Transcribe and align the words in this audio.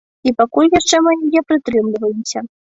І 0.29 0.31
пакуль 0.39 0.69
яшчэ 0.79 1.03
мы 1.09 1.15
яе 1.27 1.45
прытрымліваемся. 1.53 2.47